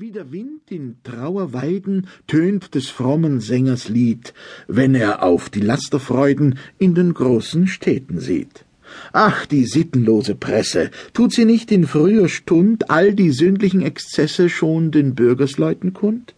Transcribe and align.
Wie 0.00 0.12
der 0.12 0.32
Wind 0.32 0.70
in 0.70 0.96
Trauerweiden 1.04 2.06
tönt 2.26 2.74
des 2.74 2.88
frommen 2.88 3.38
Sängers 3.38 3.90
Lied, 3.90 4.32
wenn 4.66 4.94
er 4.94 5.22
auf 5.22 5.50
die 5.50 5.60
Lasterfreuden 5.60 6.58
in 6.78 6.94
den 6.94 7.12
großen 7.12 7.66
Städten 7.66 8.18
sieht. 8.18 8.64
Ach, 9.12 9.44
die 9.44 9.66
sittenlose 9.66 10.36
Presse, 10.36 10.90
tut 11.12 11.34
sie 11.34 11.44
nicht 11.44 11.70
in 11.70 11.86
früher 11.86 12.30
Stund 12.30 12.88
all 12.88 13.12
die 13.12 13.30
sündlichen 13.30 13.82
Exzesse 13.82 14.48
schon 14.48 14.90
den 14.90 15.14
Bürgersleuten 15.14 15.92
kund? 15.92 16.34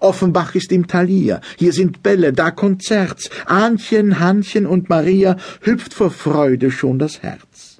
Offenbach 0.00 0.54
ist 0.54 0.70
im 0.70 0.86
Talier, 0.86 1.40
hier 1.58 1.72
sind 1.72 2.02
Bälle, 2.02 2.34
da 2.34 2.50
Konzerts, 2.50 3.30
Ahnchen, 3.46 4.20
Hannchen 4.20 4.66
und 4.66 4.90
Maria 4.90 5.38
hüpft 5.62 5.94
vor 5.94 6.10
Freude 6.10 6.70
schon 6.70 6.98
das 6.98 7.22
Herz. 7.22 7.75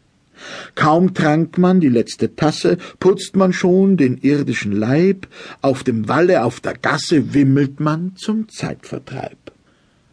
Kaum 0.75 1.15
trank 1.15 1.59
man 1.59 1.81
die 1.81 1.89
letzte 1.89 2.35
Tasse, 2.35 2.79
putzt 3.01 3.37
man 3.37 3.53
schon 3.53 3.96
den 3.96 4.19
irdischen 4.19 4.73
Leib, 4.73 5.27
auf 5.63 5.85
dem 5.85 6.09
Walle, 6.09 6.45
auf 6.45 6.61
der 6.61 6.75
Gasse 6.75 7.35
wimmelt 7.35 7.81
man 7.81 8.17
zum 8.17 8.49
Zeitvertreib. 8.49 9.39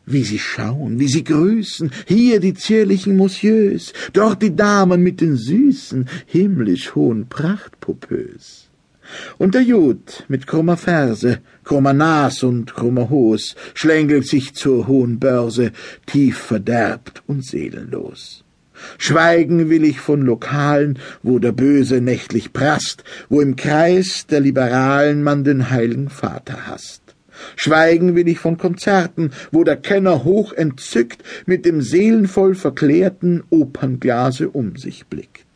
Wie 0.05 0.23
sie 0.23 0.39
schauen, 0.39 0.99
wie 0.99 1.07
sie 1.07 1.23
grüßen, 1.23 1.91
hier 2.05 2.39
die 2.39 2.53
zierlichen 2.53 3.15
Monsieurs, 3.15 3.93
dort 4.11 4.41
die 4.41 4.55
Damen 4.55 5.01
mit 5.01 5.21
den 5.21 5.37
süßen, 5.37 6.09
himmlisch 6.25 6.93
hohen 6.93 7.27
Prachtpopös. 7.29 8.69
Und 9.37 9.55
der 9.55 9.61
Jud 9.61 10.25
mit 10.27 10.47
krummer 10.47 10.77
Ferse, 10.77 11.39
krummer 11.63 11.93
Nas 11.93 12.43
und 12.43 12.73
krummer 12.73 13.09
Hos 13.09 13.55
schlängelt 13.73 14.27
sich 14.27 14.53
zur 14.53 14.87
hohen 14.87 15.19
Börse, 15.19 15.71
tief 16.05 16.37
verderbt 16.37 17.23
und 17.27 17.45
seelenlos. 17.45 18.43
Schweigen 18.97 19.69
will 19.69 19.83
ich 19.83 19.99
von 19.99 20.21
Lokalen, 20.21 20.99
wo 21.21 21.39
der 21.39 21.51
Böse 21.51 22.01
nächtlich 22.01 22.53
prasst, 22.53 23.03
wo 23.29 23.41
im 23.41 23.55
Kreis 23.55 24.27
der 24.27 24.39
Liberalen 24.39 25.23
man 25.23 25.43
den 25.43 25.69
heiligen 25.69 26.09
Vater 26.09 26.67
hasst. 26.67 27.03
Schweigen 27.55 28.15
will 28.15 28.27
ich 28.27 28.39
von 28.39 28.57
Konzerten, 28.57 29.31
wo 29.51 29.63
der 29.63 29.77
Kenner 29.77 30.23
hoch 30.23 30.53
entzückt 30.53 31.23
mit 31.45 31.65
dem 31.65 31.81
seelenvoll 31.81 32.55
verklärten 32.55 33.43
Opernglase 33.49 34.49
um 34.49 34.75
sich 34.75 35.05
blickt, 35.07 35.47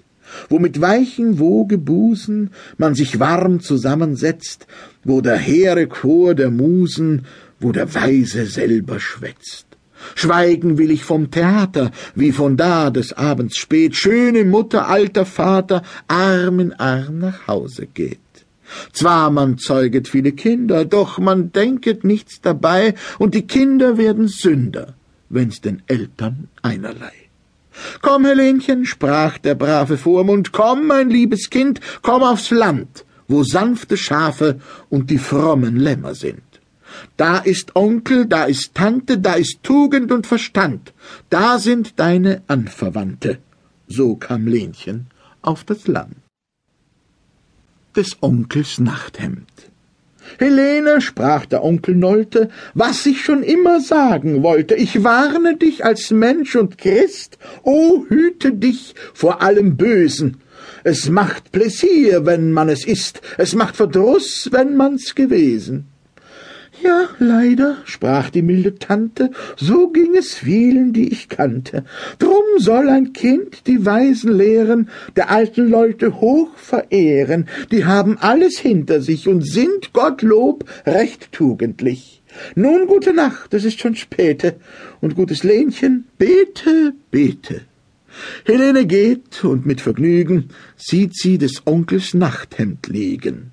wo 0.49 0.59
mit 0.59 0.81
weichen 0.81 1.39
Wogebusen 1.39 2.51
man 2.77 2.95
sich 2.95 3.19
warm 3.19 3.59
zusammensetzt, 3.59 4.67
wo 5.03 5.21
der 5.21 5.37
hehre 5.37 5.87
Chor 5.87 6.35
der 6.35 6.51
Musen, 6.51 7.25
wo 7.59 7.71
der 7.71 7.93
Weise 7.93 8.45
selber 8.45 8.99
schwätzt. 8.99 9.66
Schweigen 10.15 10.77
will 10.77 10.91
ich 10.91 11.03
vom 11.03 11.31
Theater, 11.31 11.91
wie 12.15 12.31
von 12.31 12.57
da 12.57 12.89
des 12.89 13.13
Abends 13.13 13.57
spät 13.57 13.95
schöne 13.95 14.43
Mutter, 14.45 14.87
alter 14.87 15.25
Vater 15.25 15.83
Arm 16.07 16.59
in 16.59 16.73
Arm 16.73 17.19
nach 17.19 17.47
Hause 17.47 17.87
geht. 17.87 18.19
Zwar 18.91 19.29
man 19.31 19.57
zeuget 19.57 20.07
viele 20.07 20.33
Kinder, 20.33 20.85
doch 20.85 21.19
man 21.19 21.51
denket 21.51 22.03
nichts 22.03 22.41
dabei, 22.41 22.95
und 23.17 23.33
die 23.33 23.47
Kinder 23.47 23.97
werden 23.97 24.27
Sünder, 24.27 24.95
wenn's 25.29 25.61
den 25.61 25.81
Eltern 25.87 26.49
einerlei. 26.61 27.13
Komm, 28.01 28.25
Helenchen, 28.25 28.85
sprach 28.85 29.37
der 29.37 29.55
brave 29.55 29.97
Vormund, 29.97 30.51
komm, 30.51 30.87
mein 30.87 31.09
liebes 31.09 31.49
Kind, 31.49 31.79
komm 32.01 32.23
aufs 32.23 32.49
Land, 32.49 33.05
wo 33.27 33.43
sanfte 33.43 33.97
Schafe 33.97 34.59
und 34.89 35.09
die 35.09 35.19
frommen 35.19 35.77
Lämmer 35.77 36.15
sind. 36.15 36.41
Da 37.17 37.37
ist 37.39 37.75
Onkel, 37.75 38.25
da 38.25 38.45
ist 38.45 38.75
Tante, 38.75 39.17
da 39.17 39.33
ist 39.33 39.63
Tugend 39.63 40.11
und 40.11 40.27
Verstand, 40.27 40.93
da 41.29 41.59
sind 41.59 41.99
deine 41.99 42.41
Anverwandte. 42.47 43.39
So 43.87 44.15
kam 44.15 44.47
Lenchen 44.47 45.07
auf 45.41 45.63
das 45.63 45.87
Land. 45.87 46.15
Des 47.95 48.17
Onkels 48.21 48.79
Nachthemd. 48.79 49.47
Helene, 50.39 51.01
sprach 51.01 51.45
der 51.45 51.63
Onkel 51.63 51.95
Nolte, 51.95 52.49
was 52.73 53.05
ich 53.05 53.23
schon 53.23 53.43
immer 53.43 53.79
sagen 53.79 54.43
wollte, 54.43 54.75
ich 54.75 55.03
warne 55.03 55.55
dich 55.55 55.85
als 55.85 56.11
Mensch 56.11 56.55
und 56.55 56.77
Christ, 56.77 57.37
o 57.63 58.05
hüte 58.07 58.51
dich 58.51 58.93
vor 59.13 59.41
allem 59.41 59.77
Bösen. 59.77 60.41
Es 60.83 61.09
macht 61.09 61.51
Pläsier, 61.51 62.25
wenn 62.25 62.51
man 62.51 62.69
es 62.69 62.85
ist, 62.85 63.21
es 63.37 63.55
macht 63.55 63.77
Verdruß, 63.77 64.49
wenn 64.51 64.75
man's 64.75 65.15
gewesen. 65.15 65.87
Ja, 66.83 67.09
leider, 67.19 67.77
sprach 67.85 68.29
die 68.29 68.41
milde 68.41 68.75
Tante, 68.75 69.31
so 69.55 69.89
ging 69.89 70.15
es 70.15 70.35
vielen, 70.35 70.93
die 70.93 71.11
ich 71.11 71.29
kannte. 71.29 71.85
Drum 72.19 72.43
soll 72.57 72.89
ein 72.89 73.13
Kind 73.13 73.65
die 73.67 73.85
Weisen 73.85 74.31
lehren, 74.31 74.89
der 75.15 75.31
alten 75.31 75.69
Leute 75.69 76.19
hoch 76.21 76.55
verehren, 76.55 77.47
die 77.71 77.85
haben 77.85 78.17
alles 78.19 78.59
hinter 78.59 79.01
sich 79.01 79.27
und 79.27 79.41
sind, 79.41 79.93
Gottlob, 79.93 80.65
recht 80.85 81.31
tugendlich. 81.31 82.21
Nun 82.55 82.85
gute 82.85 83.13
Nacht, 83.13 83.53
es 83.53 83.65
ist 83.65 83.79
schon 83.79 83.95
späte, 83.95 84.55
und 85.01 85.15
gutes 85.15 85.43
Lenchen, 85.43 86.05
bete, 86.17 86.93
bete. 87.09 87.61
Helene 88.45 88.85
geht, 88.85 89.43
und 89.43 89.65
mit 89.65 89.81
Vergnügen 89.81 90.49
sieht 90.75 91.15
sie 91.15 91.37
des 91.37 91.63
Onkels 91.65 92.13
Nachthemd 92.13 92.87
liegen 92.87 93.51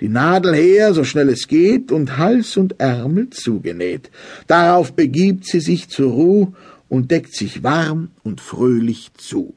die 0.00 0.08
Nadel 0.08 0.54
her, 0.54 0.94
so 0.94 1.04
schnell 1.04 1.28
es 1.28 1.48
geht, 1.48 1.92
und 1.92 2.18
Hals 2.18 2.56
und 2.56 2.80
Ärmel 2.80 3.30
zugenäht. 3.30 4.10
Darauf 4.46 4.92
begibt 4.92 5.46
sie 5.46 5.60
sich 5.60 5.88
zur 5.88 6.12
Ruh 6.12 6.52
und 6.88 7.10
deckt 7.10 7.34
sich 7.34 7.62
warm 7.62 8.10
und 8.22 8.40
fröhlich 8.40 9.12
zu. 9.14 9.54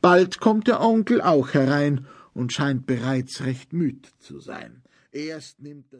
Bald 0.00 0.40
kommt 0.40 0.66
der 0.66 0.80
Onkel 0.80 1.20
auch 1.20 1.54
herein 1.54 2.06
und 2.34 2.52
scheint 2.52 2.86
bereits 2.86 3.44
recht 3.44 3.72
müd 3.72 4.08
zu 4.18 4.40
sein. 4.40 4.82
Erst 5.12 5.60
nimmt 5.60 5.92
er 5.92 5.98